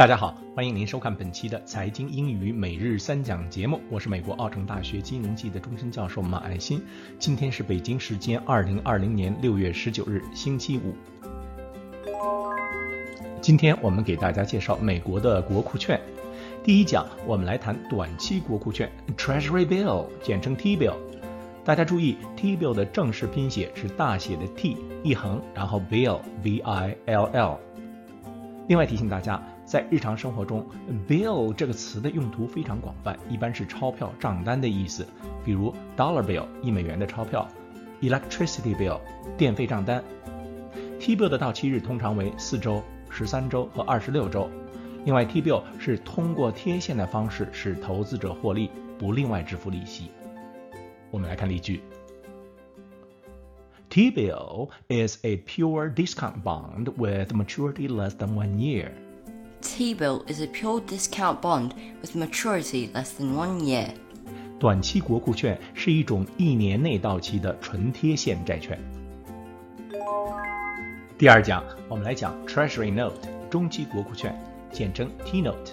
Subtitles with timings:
[0.00, 6.82] 大家好，欢迎您收看本期的财经英语每日三讲节目，我是美国奥城大学金融系的终身教授马爱新。
[7.18, 10.94] 今天是北京时间二零二零年六月十九日，星期五。
[13.42, 16.00] 今天我们给大家介绍美国的国库券。
[16.64, 20.96] 第一讲，我们来谈短期国库券 （Treasury Bill），简称 T-bill。
[21.62, 27.60] 大家注意，T-bill 的正式拼写是大写的 T 一横，然后 Bill V I L L。
[28.66, 30.66] 另外提醒大家，在日常生活中
[31.08, 35.06] ，bill 这个词的用途非常广泛，一般是钞票、账单的意思，
[35.44, 37.46] 比如 dollar bill 一美元的钞票
[38.00, 38.98] ，electricity bill
[39.38, 40.02] 电费账单。
[40.98, 44.50] T-bill 的到期日通常为四周、十三周和二十六周。
[45.04, 50.10] 另外，T-bill 是通过贴现的方式使投资者获利，不另外支付利息。
[51.12, 51.80] 我们来看例句。
[53.88, 58.90] T-bill is a pure discount bond with maturity less than one year.
[59.80, 63.88] T-bill is a pure discount bond with maturity less than one year.
[64.58, 68.78] 短期国库券是一种一年内到期的纯贴现债券。
[71.16, 74.38] 第二讲，我们来讲 Treasury Note 中期国库券，
[74.70, 75.72] 简称 T-note。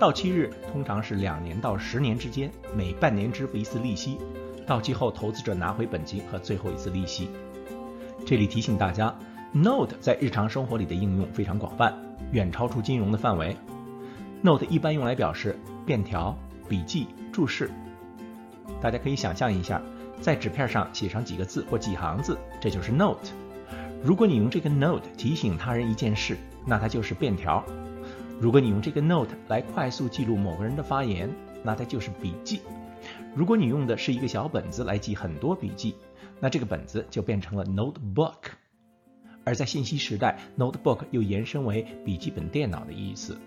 [0.00, 4.18] 到期日通常是两年到十年之间，每半年支付一次利息。
[4.66, 7.30] 到期后，投资者拿回本金和最后一次利息。
[8.26, 9.16] 这里提醒大家
[9.52, 11.96] ，note 在日常生活里的应用非常广泛，
[12.32, 13.56] 远超出金融的范围。
[14.42, 16.36] note 一般用来表示便条、
[16.68, 17.70] 笔记、注释。
[18.80, 19.80] 大家可以想象一下，
[20.20, 23.30] 在纸片上写上几个字或几行字，这就是 note。
[24.02, 27.62] 如果你用这个 note 提醒他人一件事，那它就是便条；
[28.40, 31.30] 如果你用这个 note 来快速记录某个人的发言，
[31.62, 32.60] 那它就是笔记。
[33.34, 35.94] 如果你用的是一个小本子来记很多笔记，
[36.40, 38.50] 那这个本子就变成了 notebook。
[39.43, 43.37] 而在信息时代，notebook 又延伸为笔记本电脑的意思。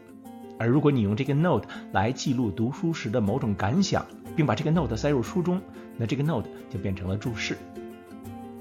[0.59, 4.07] 而如果你用这个 note 来记录读书时的某种感想，
[4.37, 5.61] 并把这个 note 塞入书中，
[5.97, 7.57] 那这个 note 就变成了注释。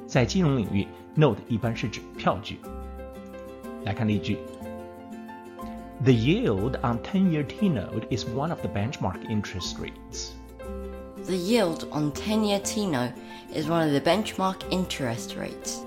[0.08, 2.60] 在金融领域，note 一般是指票据。
[3.84, 4.38] 来看例句：
[6.02, 10.32] The yield on ten-year T-note is one of the benchmark interest rates.
[11.26, 13.14] The yield on 10-year T-note
[13.54, 15.82] is one of the benchmark interest rates.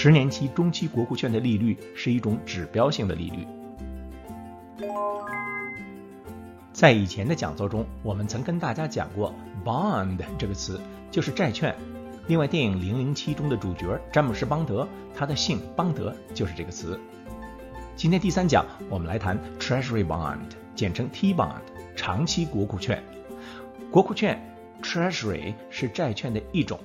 [0.00, 3.44] 十年期中期国库券的利率是一种指标性的利率。
[6.72, 11.74] 在以前的讲座中，我们曾跟大家讲过 “bond” 这个词，就是债券。
[12.28, 14.86] 另外，电影《零零七》中的主角詹姆斯·邦德，
[15.16, 16.96] 他的姓邦德就是这个词。
[17.96, 20.38] 今天第三讲，我们来谈 Treasury Bond，
[20.76, 21.62] 简称 T-bond，
[21.96, 23.02] 长期国库券。
[23.90, 24.40] 国库券
[24.80, 26.78] Treasury 是债券的一种，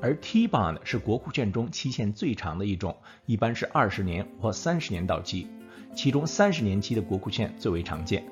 [0.00, 2.96] 而 T-bond 是国库券中期限最长的一种，
[3.26, 5.46] 一般是二十年或三十年到期，
[5.94, 8.24] 其中三十年期的国库券最为常见。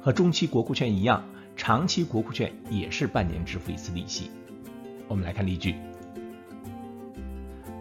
[0.00, 1.24] 和中期国库券一样，
[1.56, 4.30] 长期国库券也是半年支付一次利息。
[5.06, 5.76] 我们来看例句：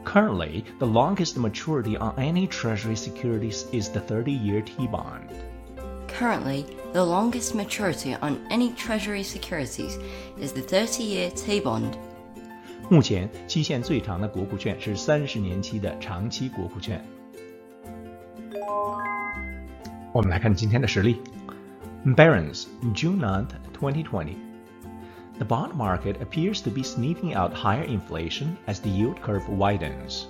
[0.06, 5.30] Currently, the longest maturity on any Treasury securities is the 30-year T-bond.
[6.08, 9.97] Currently, the longest maturity on any Treasury securities
[10.38, 11.97] is the 30-year T-bond.
[12.90, 17.03] 目前期限最长的国库券是三十年期的长期国库券。
[20.12, 21.22] 我们来看今天的实例。
[22.06, 24.36] Barron's, June 9th, 2020.
[25.40, 30.28] The bond market appears to be sniffing out higher inflation as the yield curve widens.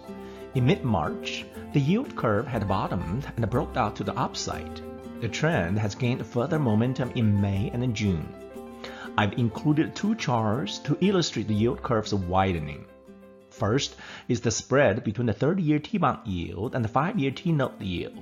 [0.54, 4.82] In mid March, the yield curve had bottomed and broke out to the upside.
[5.20, 8.28] The trend has gained further momentum in May and June.
[9.19, 12.85] I've included two charts to illustrate the yield curve's widening.
[13.51, 13.97] First
[14.29, 17.51] is the spread between the 30 year T bond yield and the 5 year T
[17.51, 18.17] note yield.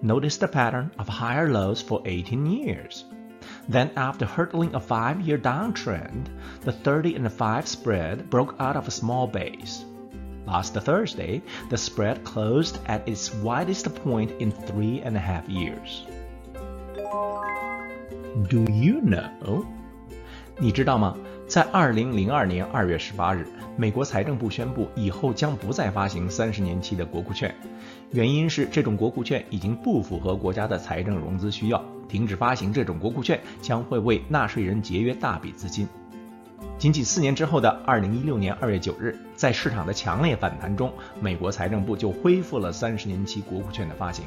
[0.00, 3.04] Notice the pattern of higher lows for 18 years.
[3.68, 6.28] Then, after hurdling a five year downtrend,
[6.62, 9.84] the 30 and the 5 spread broke out of a small base.
[10.46, 16.06] Last Thursday, the spread closed at its widest point in three and a half years.
[18.48, 19.76] Do you know?
[20.58, 21.14] 你知道吗？
[21.46, 27.54] 在二零零二年二月十八日，美国财政部宣布以后将不再发行三十年期的国库券，
[28.10, 35.86] 原因是这种国库券已经不符合国家的财政融资需要，停止发行这种国库券将会为纳税人节约大笔资金。
[36.78, 44.24] 仅仅四年之后的二零一六年二月九日，在市场的强烈反弹中，美国财政部就恢复了三十年期国库券的发行。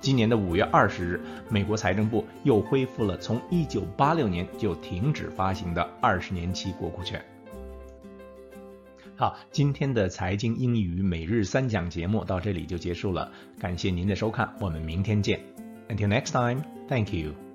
[0.00, 7.24] 今年的五月二十日，美国财政部又恢复了从一九八六年就停止发行的二十年期国库券。
[9.16, 15.40] 好，今天的财经英语每日三讲节目到这里就结束了，感谢您的收看，我们明天见。
[15.88, 17.45] Until next time, thank you.